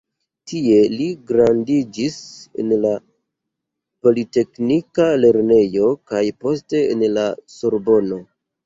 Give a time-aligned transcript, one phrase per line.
[0.51, 2.15] Tie li gradiĝis
[2.63, 2.95] en la
[4.09, 8.25] "Politeknika Lernejo" kaj poste en la Sorbono.